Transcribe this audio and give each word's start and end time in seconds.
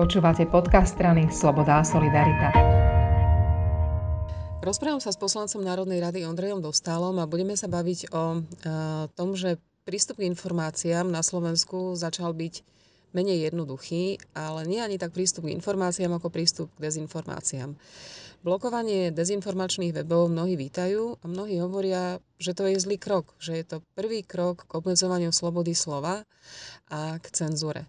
Počúvate 0.00 0.48
podcast 0.48 0.96
strany 0.96 1.28
Sloboda 1.28 1.76
a 1.76 1.84
Solidarita. 1.84 2.48
Rozprávam 4.64 4.96
sa 4.96 5.12
s 5.12 5.20
poslancom 5.20 5.60
Národnej 5.60 6.00
rady 6.00 6.24
Ondrejom 6.24 6.64
Dostálom 6.64 7.20
a 7.20 7.28
budeme 7.28 7.52
sa 7.52 7.68
baviť 7.68 8.08
o 8.08 8.22
e, 8.32 8.38
tom, 9.12 9.36
že 9.36 9.60
prístup 9.84 10.24
k 10.24 10.32
informáciám 10.32 11.04
na 11.04 11.20
Slovensku 11.20 12.00
začal 12.00 12.32
byť 12.32 12.64
menej 13.12 13.52
jednoduchý, 13.52 14.16
ale 14.32 14.64
nie 14.64 14.80
ani 14.80 14.96
tak 14.96 15.12
prístup 15.12 15.44
k 15.44 15.52
informáciám, 15.60 16.16
ako 16.16 16.32
prístup 16.32 16.72
k 16.80 16.88
dezinformáciám. 16.88 17.76
Blokovanie 18.40 19.12
dezinformačných 19.12 20.00
webov 20.00 20.32
mnohí 20.32 20.56
vítajú 20.56 21.20
a 21.20 21.24
mnohí 21.28 21.60
hovoria, 21.60 22.24
že 22.40 22.56
to 22.56 22.64
je 22.64 22.80
zlý 22.80 22.96
krok, 22.96 23.36
že 23.36 23.52
je 23.52 23.64
to 23.68 23.84
prvý 23.92 24.24
krok 24.24 24.64
k 24.64 24.80
obmedzovaniu 24.80 25.28
slobody 25.28 25.76
slova 25.76 26.24
a 26.88 27.20
k 27.20 27.26
cenzúre. 27.36 27.84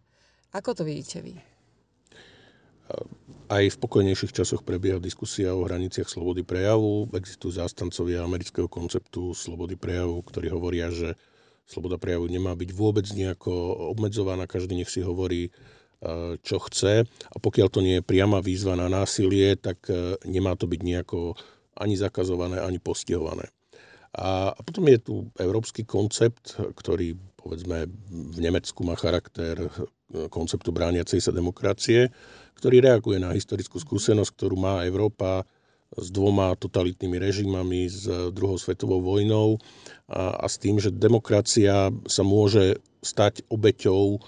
Ako 0.51 0.75
to 0.75 0.83
vidíte 0.83 1.23
vy? 1.23 1.50
Aj 3.51 3.67
v 3.67 3.81
pokojnejších 3.83 4.31
časoch 4.31 4.63
prebieha 4.63 4.95
diskusia 5.03 5.51
o 5.51 5.67
hraniciach 5.67 6.07
slobody 6.07 6.39
prejavu. 6.39 7.11
Existujú 7.11 7.59
zástancovia 7.59 8.23
amerického 8.23 8.71
konceptu 8.71 9.35
slobody 9.35 9.75
prejavu, 9.75 10.23
ktorí 10.23 10.47
hovoria, 10.47 10.87
že 10.87 11.19
sloboda 11.67 11.99
prejavu 11.99 12.31
nemá 12.31 12.55
byť 12.55 12.71
vôbec 12.71 13.03
nejako 13.11 13.51
obmedzovaná, 13.91 14.47
každý 14.47 14.79
nech 14.79 14.87
si 14.87 15.03
hovorí, 15.03 15.51
e, 15.51 16.39
čo 16.39 16.63
chce. 16.63 17.03
A 17.03 17.37
pokiaľ 17.43 17.67
to 17.67 17.83
nie 17.83 17.99
je 17.99 18.07
priama 18.07 18.39
výzva 18.39 18.79
na 18.79 18.87
násilie, 18.87 19.59
tak 19.59 19.83
e, 19.91 20.15
nemá 20.23 20.55
to 20.55 20.63
byť 20.71 20.79
nejako 20.87 21.35
ani 21.75 21.99
zakazované, 21.99 22.63
ani 22.63 22.79
postihované. 22.79 23.51
A 24.15 24.55
potom 24.63 24.87
je 24.87 24.99
tu 24.99 25.15
európsky 25.35 25.83
koncept, 25.83 26.55
ktorý 26.55 27.19
povedzme 27.41 27.89
v 28.09 28.39
Nemecku 28.39 28.85
má 28.85 28.93
charakter 28.93 29.57
e, 29.57 29.69
konceptu 30.29 30.69
brániacej 30.69 31.19
sa 31.19 31.31
demokracie, 31.33 32.13
ktorý 32.55 32.85
reaguje 32.85 33.17
na 33.17 33.33
historickú 33.33 33.81
skúsenosť, 33.81 34.31
ktorú 34.37 34.55
má 34.55 34.85
Európa 34.85 35.43
s 35.91 36.07
dvoma 36.07 36.55
totalitnými 36.55 37.19
režimami, 37.19 37.89
s 37.89 38.07
druhou 38.31 38.55
svetovou 38.55 39.03
vojnou 39.03 39.59
a, 40.07 40.39
a 40.39 40.45
s 40.47 40.55
tým, 40.55 40.79
že 40.79 40.93
demokracia 40.93 41.91
sa 42.07 42.23
môže 42.23 42.79
stať 43.03 43.43
obeťou 43.51 44.21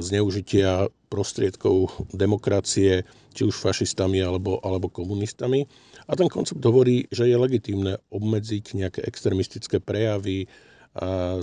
zneužitia 0.00 0.88
prostriedkov 1.12 2.08
demokracie, 2.14 3.04
či 3.36 3.42
už 3.44 3.60
fašistami 3.60 4.24
alebo, 4.24 4.58
alebo 4.64 4.88
komunistami. 4.88 5.68
A 6.06 6.14
ten 6.14 6.30
koncept 6.30 6.62
hovorí, 6.62 7.04
že 7.10 7.28
je 7.28 7.36
legitímne 7.36 7.98
obmedziť 8.08 8.64
nejaké 8.78 9.00
extremistické 9.04 9.82
prejavy, 9.82 10.46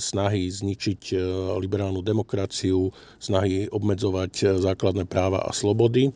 snahy 0.02 0.50
zničiť 0.50 1.02
e, 1.14 1.16
liberálnu 1.62 2.02
demokraciu, 2.02 2.90
snahy 3.22 3.70
obmedzovať 3.70 4.34
e, 4.42 4.46
základné 4.58 5.06
práva 5.06 5.46
a 5.46 5.54
slobody. 5.54 6.10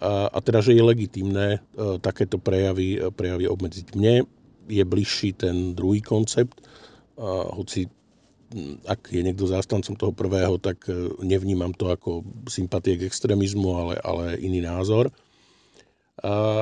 A, 0.00 0.38
teda, 0.40 0.64
že 0.64 0.78
je 0.78 0.82
legitimné 0.82 1.58
e, 1.58 1.98
takéto 1.98 2.38
prejavy, 2.38 3.02
prejavy 3.12 3.50
obmedziť. 3.50 3.86
Mne 3.98 4.24
je 4.70 4.84
bližší 4.86 5.34
ten 5.34 5.74
druhý 5.74 5.98
koncept, 5.98 6.62
hoci 7.50 7.90
ak 8.86 9.12
je 9.12 9.22
niekto 9.22 9.50
zástancom 9.50 9.94
toho 9.94 10.10
prvého, 10.14 10.58
tak 10.58 10.86
nevnímam 11.22 11.70
to 11.74 11.90
ako 11.90 12.26
sympatie 12.50 12.98
k 12.98 13.06
extrémizmu, 13.06 13.66
ale, 13.76 13.94
ale 14.02 14.24
iný 14.42 14.62
názor. 14.62 15.10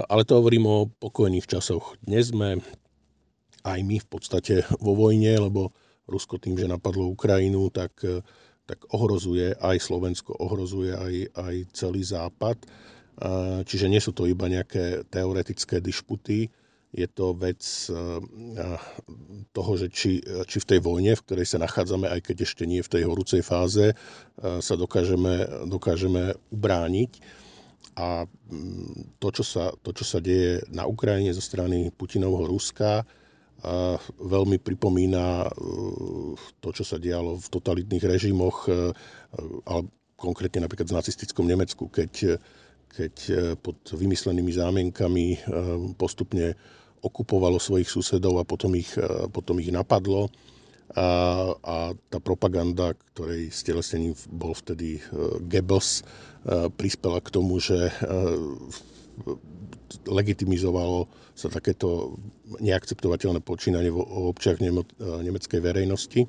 Ale 0.09 0.23
to 0.25 0.41
hovorím 0.41 0.69
o 0.69 0.89
pokojných 0.89 1.49
časoch. 1.49 1.97
Dnes 2.05 2.33
sme 2.33 2.61
aj 3.65 3.81
my 3.85 3.97
v 4.01 4.09
podstate 4.09 4.55
vo 4.85 4.97
vojne, 4.97 5.37
lebo 5.37 5.73
Rusko 6.09 6.41
tým, 6.41 6.57
že 6.57 6.67
napadlo 6.67 7.13
Ukrajinu, 7.13 7.69
tak, 7.69 7.93
e, 8.03 8.25
tak 8.65 8.89
ohrozuje 8.91 9.55
aj 9.61 9.77
Slovensko, 9.79 10.33
ohrozuje 10.41 10.97
aj, 10.97 11.15
aj 11.37 11.55
celý 11.77 12.03
Západ. 12.03 12.59
E, 12.65 12.67
čiže 13.69 13.87
nie 13.93 14.01
sú 14.01 14.17
to 14.17 14.25
iba 14.25 14.49
nejaké 14.49 15.05
teoretické 15.13 15.79
dišputy, 15.85 16.49
je 16.89 17.05
to 17.05 17.37
vec 17.37 17.61
e, 17.61 18.01
toho, 19.53 19.73
že 19.77 19.93
či, 19.93 20.25
či 20.25 20.57
v 20.57 20.69
tej 20.73 20.81
vojne, 20.81 21.13
v 21.13 21.25
ktorej 21.29 21.45
sa 21.45 21.61
nachádzame, 21.61 22.09
aj 22.09 22.33
keď 22.33 22.49
ešte 22.49 22.65
nie 22.65 22.81
v 22.81 22.89
tej 22.89 23.05
horúcej 23.05 23.45
fáze, 23.45 23.93
sa 24.41 24.75
dokážeme, 24.75 25.69
dokážeme 25.69 26.33
ubrániť. 26.49 27.21
A 27.99 28.25
mm, 28.25 29.19
to 29.19 29.29
čo, 29.35 29.45
sa, 29.45 29.75
to, 29.83 29.91
čo 29.91 30.07
sa 30.07 30.23
deje 30.23 30.63
na 30.71 30.87
Ukrajine 30.87 31.35
zo 31.35 31.43
strany 31.43 31.91
Putinovho 31.91 32.47
Ruska, 32.47 33.03
veľmi 34.23 34.63
pripomína 34.63 35.25
e, 35.43 35.49
to, 36.63 36.69
čo 36.71 36.85
sa 36.87 36.97
dialo 36.97 37.35
v 37.39 37.49
totalitných 37.51 38.05
režimoch, 38.07 38.71
e, 38.71 38.95
ale 39.67 39.83
konkrétne 40.15 40.67
napríklad 40.67 40.87
v 40.87 40.99
nacistickom 40.99 41.47
Nemecku, 41.47 41.91
keď, 41.91 42.39
keď 42.87 43.15
e, 43.27 43.35
pod 43.59 43.79
vymyslenými 43.83 44.53
zámienkami 44.55 45.27
postupne 45.99 46.55
okupovalo 47.03 47.63
svojich 47.63 47.87
susedov 47.87 48.43
a 48.43 48.47
potom 48.47 48.75
ich, 48.75 48.91
potom 49.31 49.63
ich 49.63 49.71
napadlo. 49.71 50.31
A, 50.97 51.07
a 51.53 51.77
tá 52.09 52.19
propaganda, 52.19 52.97
ktorej 53.15 53.53
stelesnením 53.53 54.17
bol 54.33 54.57
vtedy 54.57 54.99
Goebbels, 55.47 56.03
prispela 56.75 57.21
k 57.23 57.29
tomu, 57.29 57.61
že 57.61 57.93
legitimizovalo 60.05 61.09
sa 61.33 61.49
takéto 61.49 62.19
neakceptovateľné 62.59 63.41
počínanie 63.41 63.93
v 63.93 64.03
občiach 64.03 64.59
nemeckej 65.01 65.61
verejnosti. 65.63 66.27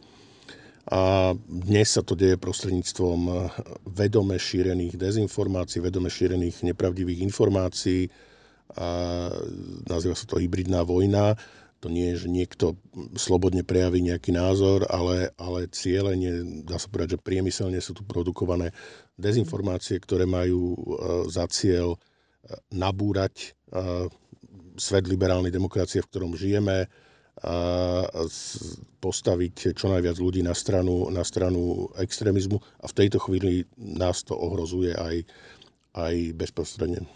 A 0.90 1.34
dnes 1.46 1.94
sa 1.94 2.02
to 2.02 2.18
deje 2.18 2.40
prostredníctvom 2.42 3.50
vedome 3.94 4.42
šírených 4.42 4.98
dezinformácií, 4.98 5.86
vedome 5.86 6.10
šírených 6.10 6.66
nepravdivých 6.66 7.22
informácií. 7.30 8.10
A 8.74 9.30
nazýva 9.86 10.18
sa 10.18 10.26
to 10.26 10.42
hybridná 10.42 10.82
vojna. 10.82 11.38
To 11.80 11.88
nie 11.88 12.12
je, 12.12 12.28
že 12.28 12.30
niekto 12.30 12.66
slobodne 13.16 13.64
prejaví 13.64 14.04
nejaký 14.04 14.36
názor, 14.36 14.84
ale, 14.92 15.32
ale 15.40 15.72
cieľene, 15.72 16.66
dá 16.68 16.76
sa 16.76 16.92
povedať, 16.92 17.16
že 17.16 17.24
priemyselne 17.24 17.80
sú 17.80 17.96
tu 17.96 18.04
produkované 18.04 18.76
dezinformácie, 19.16 19.96
ktoré 20.04 20.28
majú 20.28 20.76
e, 20.76 20.78
za 21.32 21.48
cieľ 21.48 21.96
nabúrať 22.72 23.54
svet 24.80 25.06
liberálnej 25.06 25.52
demokracie, 25.52 26.02
v 26.02 26.10
ktorom 26.10 26.34
žijeme, 26.40 26.88
a 27.40 28.04
postaviť 29.00 29.72
čo 29.72 29.88
najviac 29.88 30.20
ľudí 30.20 30.44
na 30.44 30.52
stranu, 30.52 31.08
na 31.08 31.24
stranu 31.24 31.88
extrémizmu 31.96 32.60
a 32.84 32.86
v 32.92 32.98
tejto 33.00 33.24
chvíli 33.24 33.64
nás 33.80 34.28
to 34.28 34.36
ohrozuje 34.36 34.92
aj, 34.92 35.24
aj 35.96 36.16
bezprostredne. 36.36 37.08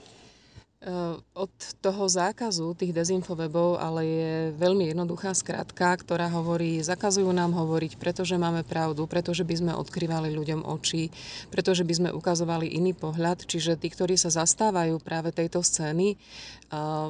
Eh, 0.83 1.15
od 1.39 1.53
toho 1.79 2.11
zákazu 2.11 2.75
tých 2.75 2.91
dezinfowebov 2.91 3.79
ale 3.79 4.01
je 4.03 4.33
veľmi 4.59 4.91
jednoduchá 4.91 5.31
skratka, 5.31 5.95
ktorá 5.95 6.27
hovorí, 6.27 6.83
zakazujú 6.83 7.31
nám 7.31 7.55
hovoriť, 7.55 7.95
pretože 7.95 8.35
máme 8.35 8.67
pravdu, 8.67 9.07
pretože 9.07 9.47
by 9.47 9.55
sme 9.55 9.71
odkrývali 9.79 10.35
ľuďom 10.35 10.67
oči, 10.67 11.07
pretože 11.47 11.87
by 11.87 11.93
sme 11.95 12.09
ukazovali 12.11 12.67
iný 12.67 12.91
pohľad. 12.91 13.47
Čiže 13.47 13.79
tí, 13.79 13.95
ktorí 13.95 14.19
sa 14.19 14.27
zastávajú 14.27 14.99
práve 14.99 15.31
tejto 15.31 15.63
scény, 15.63 16.19
eh, 16.19 16.19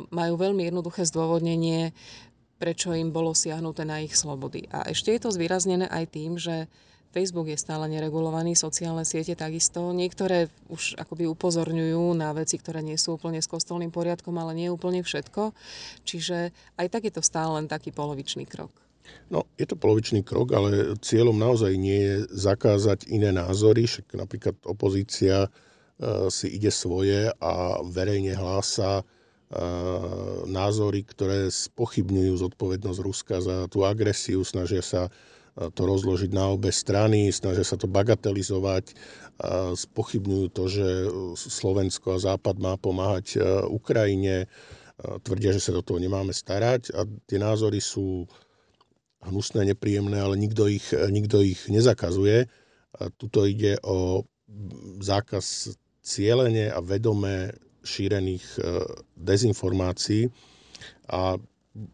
majú 0.06 0.34
veľmi 0.38 0.70
jednoduché 0.70 1.10
zdôvodnenie, 1.10 1.98
prečo 2.62 2.94
im 2.94 3.10
bolo 3.10 3.34
siahnuté 3.34 3.90
na 3.90 4.06
ich 4.06 4.14
slobody. 4.14 4.70
A 4.70 4.86
ešte 4.86 5.18
je 5.18 5.26
to 5.26 5.34
zvýraznené 5.34 5.90
aj 5.90 6.14
tým, 6.14 6.38
že 6.38 6.70
Facebook 7.14 7.46
je 7.46 7.62
stále 7.62 7.86
neregulovaný, 7.94 8.58
sociálne 8.58 9.06
siete 9.06 9.38
takisto. 9.38 9.94
Niektoré 9.94 10.50
už 10.74 10.98
akoby 10.98 11.30
upozorňujú 11.30 12.18
na 12.18 12.34
veci, 12.34 12.58
ktoré 12.58 12.82
nie 12.82 12.98
sú 12.98 13.22
úplne 13.22 13.38
s 13.38 13.46
kostolným 13.46 13.94
poriadkom, 13.94 14.34
ale 14.34 14.58
nie 14.58 14.74
úplne 14.74 15.06
všetko. 15.06 15.54
Čiže 16.10 16.50
aj 16.82 16.88
tak 16.90 17.06
je 17.06 17.14
to 17.14 17.22
stále 17.22 17.62
len 17.62 17.70
taký 17.70 17.94
polovičný 17.94 18.50
krok. 18.50 18.74
No, 19.30 19.46
je 19.60 19.70
to 19.70 19.78
polovičný 19.78 20.26
krok, 20.26 20.56
ale 20.58 20.98
cieľom 21.04 21.38
naozaj 21.38 21.78
nie 21.78 22.02
je 22.02 22.16
zakázať 22.34 23.06
iné 23.12 23.30
názory, 23.30 23.86
však 23.86 24.16
napríklad 24.16 24.56
opozícia 24.66 25.46
e, 25.46 25.50
si 26.32 26.48
ide 26.50 26.72
svoje 26.72 27.30
a 27.44 27.84
verejne 27.84 28.32
hlása 28.34 29.02
e, 29.02 29.04
názory, 30.48 31.04
ktoré 31.04 31.52
spochybňujú 31.52 32.34
zodpovednosť 32.48 33.00
Ruska 33.04 33.36
za 33.44 33.68
tú 33.68 33.84
agresiu, 33.84 34.42
snažia 34.48 34.80
sa 34.80 35.12
to 35.54 35.82
rozložiť 35.86 36.34
na 36.34 36.50
obe 36.50 36.74
strany, 36.74 37.30
snažia 37.30 37.62
sa 37.62 37.78
to 37.78 37.86
bagatelizovať, 37.86 38.98
spochybňujú 39.78 40.48
to, 40.50 40.64
že 40.66 40.88
Slovensko 41.38 42.18
a 42.18 42.22
Západ 42.22 42.58
má 42.58 42.74
pomáhať 42.78 43.38
e, 43.38 43.38
Ukrajine, 43.70 44.50
tvrdia, 45.26 45.52
že 45.52 45.62
sa 45.62 45.74
do 45.74 45.82
toho 45.82 45.98
nemáme 45.98 46.32
starať 46.32 46.94
a 46.94 47.04
tie 47.26 47.42
názory 47.42 47.82
sú 47.82 48.30
hnusné, 49.26 49.74
nepríjemné, 49.74 50.22
ale 50.22 50.38
nikto 50.38 50.70
ich, 50.70 50.94
nikto 50.94 51.42
ich 51.42 51.66
nezakazuje. 51.68 52.46
A 52.94 53.10
tuto 53.18 53.50
ide 53.50 53.82
o 53.82 54.24
zákaz 55.02 55.74
cieľene 56.04 56.70
a 56.70 56.80
vedomé 56.84 57.56
šírených 57.84 58.46
e, 58.60 58.60
dezinformácií 59.18 60.30
a 61.10 61.36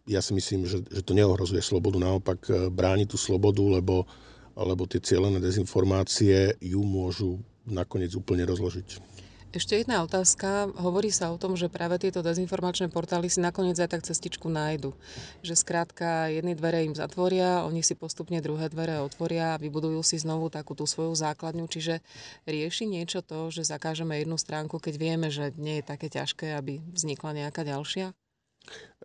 ja 0.04 0.20
si 0.20 0.36
myslím, 0.36 0.68
že, 0.68 0.84
že 0.84 1.00
to 1.00 1.16
neohrozuje 1.16 1.64
slobodu, 1.64 1.96
naopak 1.96 2.40
e, 2.48 2.68
bráni 2.68 3.08
tú 3.08 3.16
slobodu, 3.16 3.64
lebo, 3.64 4.04
lebo 4.52 4.84
tie 4.84 5.00
cieľené 5.00 5.40
dezinformácie 5.40 6.60
ju 6.60 6.80
môžu 6.84 7.40
nakoniec 7.64 8.12
úplne 8.12 8.44
rozložiť. 8.44 9.00
Ešte 9.50 9.82
jedna 9.82 10.06
otázka. 10.06 10.70
Hovorí 10.78 11.10
sa 11.10 11.34
o 11.34 11.40
tom, 11.40 11.58
že 11.58 11.66
práve 11.66 11.98
tieto 11.98 12.22
dezinformačné 12.22 12.86
portály 12.86 13.26
si 13.26 13.42
nakoniec 13.42 13.74
aj 13.82 13.98
tak 13.98 14.06
cestičku 14.06 14.46
nájdu. 14.46 14.94
Že 15.42 15.54
skrátka 15.58 16.30
jedny 16.30 16.54
dvere 16.54 16.86
im 16.86 16.94
zatvoria, 16.94 17.66
oni 17.66 17.82
si 17.82 17.98
postupne 17.98 18.38
druhé 18.38 18.70
dvere 18.70 19.02
otvoria 19.02 19.58
a 19.58 19.60
vybudujú 19.60 20.06
si 20.06 20.22
znovu 20.22 20.54
takú 20.54 20.78
tú 20.78 20.86
svoju 20.86 21.18
základňu. 21.18 21.66
Čiže 21.66 21.98
rieši 22.46 22.86
niečo 22.86 23.26
to, 23.26 23.50
že 23.50 23.66
zakážeme 23.66 24.22
jednu 24.22 24.38
stránku, 24.38 24.78
keď 24.78 24.94
vieme, 24.94 25.34
že 25.34 25.50
nie 25.58 25.82
je 25.82 25.88
také 25.90 26.06
ťažké, 26.06 26.54
aby 26.54 26.78
vznikla 26.94 27.42
nejaká 27.42 27.66
ďalšia? 27.66 28.14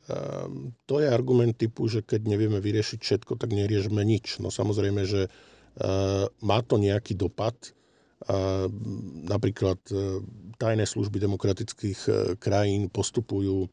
Um, 0.05 0.77
to 0.85 1.01
je 1.01 1.09
argument 1.09 1.57
typu, 1.57 1.89
že 1.89 2.05
keď 2.05 2.29
nevieme 2.29 2.61
vyriešiť 2.61 2.99
všetko, 3.01 3.41
tak 3.41 3.55
neriešme 3.55 4.01
nič. 4.05 4.37
No 4.37 4.53
samozrejme, 4.53 5.01
že 5.07 5.27
uh, 5.27 6.29
má 6.45 6.59
to 6.61 6.77
nejaký 6.77 7.17
dopad, 7.17 7.57
Napríklad 9.27 9.77
e, 9.91 10.23
tajné 10.57 10.87
služby 10.87 11.19
demokratických 11.19 11.99
e, 12.07 12.11
krajín 12.39 12.87
postupujú, 12.89 13.67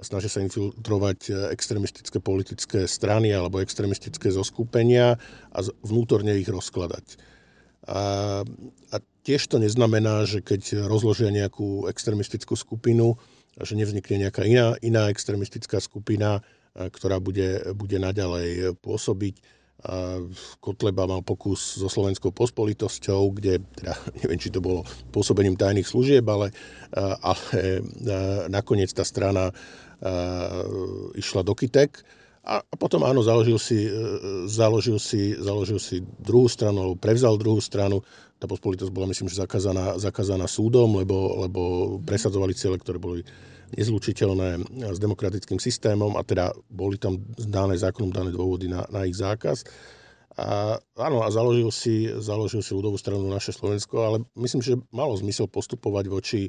snažia 0.00 0.30
sa 0.32 0.40
infiltrovať 0.40 1.18
e, 1.28 1.32
extremistické 1.52 2.22
politické 2.22 2.86
strany 2.88 3.34
alebo 3.34 3.60
extremistické 3.60 4.30
zoskupenia 4.32 5.20
a 5.52 5.58
vnútorne 5.84 6.32
ich 6.38 6.48
rozkladať. 6.48 7.20
A, 7.90 8.46
a 8.94 8.96
tiež 9.26 9.50
to 9.50 9.58
neznamená, 9.58 10.30
že 10.30 10.40
keď 10.40 10.86
rozložia 10.86 11.34
nejakú 11.34 11.90
extremistickú 11.90 12.54
skupinu, 12.54 13.18
že 13.60 13.76
nevznikne 13.76 14.28
nejaká 14.28 14.48
iná, 14.48 14.78
iná 14.80 15.12
extremistická 15.12 15.80
skupina, 15.82 16.40
ktorá 16.72 17.20
bude, 17.20 17.60
bude 17.76 18.00
naďalej 18.00 18.80
pôsobiť 18.80 19.44
Kotleba 20.62 21.10
mal 21.10 21.26
pokus 21.26 21.74
so 21.74 21.90
slovenskou 21.90 22.30
pospolitosťou, 22.30 23.34
kde, 23.34 23.58
teda, 23.74 23.98
neviem, 24.22 24.38
či 24.38 24.54
to 24.54 24.62
bolo 24.62 24.86
pôsobením 25.10 25.58
tajných 25.58 25.88
služieb, 25.88 26.22
ale, 26.30 26.54
ale 26.94 27.82
nakoniec 28.46 28.94
tá 28.94 29.02
strana 29.02 29.50
išla 31.18 31.42
do 31.42 31.54
kytek. 31.58 31.98
A 32.42 32.58
potom 32.74 33.06
áno, 33.06 33.22
založil 33.22 33.54
si, 33.54 33.86
založil 34.50 34.98
si, 34.98 35.38
založil 35.38 35.78
si 35.78 36.02
druhú 36.18 36.50
stranu, 36.50 36.82
alebo 36.82 36.96
prevzal 36.98 37.38
druhú 37.38 37.62
stranu. 37.62 38.02
Tá 38.42 38.50
pospolitosť 38.50 38.90
bola, 38.90 39.14
myslím, 39.14 39.30
že 39.30 39.38
zakázaná, 39.38 39.94
zakázaná 39.94 40.50
súdom, 40.50 40.98
lebo, 40.98 41.46
lebo 41.46 41.60
presadzovali 42.02 42.50
ciele, 42.58 42.82
ktoré 42.82 42.98
boli 42.98 43.22
nezlučiteľné 43.78 44.58
s 44.90 44.98
demokratickým 44.98 45.62
systémom 45.62 46.18
a 46.18 46.26
teda 46.26 46.50
boli 46.66 46.98
tam 46.98 47.22
dané 47.38 47.78
zákonom 47.78 48.10
dané 48.10 48.34
dôvody 48.34 48.66
na, 48.66 48.82
na 48.90 49.06
ich 49.06 49.14
zákaz. 49.14 49.62
A, 50.34 50.82
áno, 50.98 51.22
a 51.22 51.30
založil 51.30 51.70
si, 51.70 52.10
založil 52.10 52.66
si 52.66 52.74
ľudovú 52.74 52.98
stranu 52.98 53.22
naše 53.30 53.54
Slovensko, 53.54 54.02
ale 54.02 54.16
myslím, 54.34 54.66
že 54.66 54.82
malo 54.90 55.14
zmysel 55.14 55.46
postupovať 55.46 56.04
voči, 56.10 56.42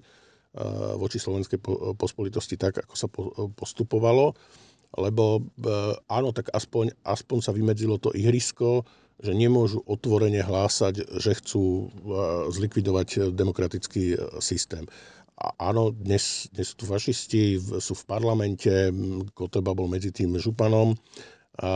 voči 0.98 1.18
slovenskej 1.22 1.62
pospolitosti 1.94 2.58
tak, 2.58 2.82
ako 2.82 2.96
sa 2.98 3.08
postupovalo, 3.54 4.34
lebo 4.94 5.46
áno, 6.10 6.30
tak 6.36 6.54
aspoň, 6.54 6.94
aspoň 7.06 7.38
sa 7.42 7.52
vymedzilo 7.56 7.98
to 7.98 8.14
ihrisko, 8.14 8.86
že 9.24 9.32
nemôžu 9.32 9.80
otvorene 9.88 10.42
hlásať, 10.44 11.18
že 11.22 11.32
chcú 11.40 11.90
zlikvidovať 12.52 13.32
demokratický 13.32 14.18
systém 14.42 14.86
áno, 15.60 15.92
dnes, 15.92 16.48
dnes 16.54 16.72
sú 16.72 16.76
tu 16.84 16.86
fašisti, 16.86 17.58
sú 17.60 17.94
v 17.98 18.06
parlamente, 18.06 18.72
Koteba 19.34 19.74
bol 19.76 19.90
medzi 19.90 20.14
tým 20.14 20.38
županom, 20.38 20.96
a, 21.62 21.70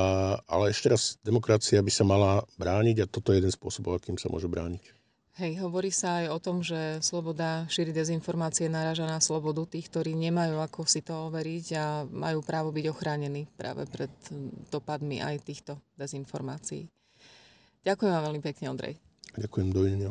ale 0.50 0.74
ešte 0.74 0.90
raz, 0.90 1.22
demokracia 1.22 1.84
by 1.86 1.92
sa 1.94 2.06
mala 2.06 2.42
brániť 2.58 3.06
a 3.06 3.10
toto 3.10 3.34
je 3.34 3.42
jeden 3.42 3.54
spôsob, 3.54 3.94
akým 3.94 4.18
sa 4.18 4.30
môže 4.30 4.50
brániť. 4.50 4.97
Hej, 5.38 5.62
hovorí 5.62 5.94
sa 5.94 6.26
aj 6.26 6.34
o 6.34 6.40
tom, 6.42 6.66
že 6.66 6.98
sloboda 7.06 7.70
šíri 7.70 7.94
dezinformácie 7.94 8.74
náraža 8.74 9.06
na 9.06 9.22
slobodu 9.22 9.70
tých, 9.70 9.86
ktorí 9.86 10.18
nemajú 10.18 10.58
ako 10.58 10.90
si 10.90 11.06
to 11.06 11.30
overiť 11.30 11.66
a 11.78 12.10
majú 12.10 12.42
právo 12.42 12.74
byť 12.74 12.86
ochránení 12.90 13.46
práve 13.54 13.86
pred 13.86 14.10
dopadmi 14.74 15.22
aj 15.22 15.46
týchto 15.46 15.78
dezinformácií. 15.94 16.90
Ďakujem 17.86 18.12
vám 18.18 18.26
veľmi 18.34 18.42
pekne, 18.42 18.66
Ondrej. 18.74 18.94
Ďakujem, 19.38 19.70
dovidenia. 19.70 20.10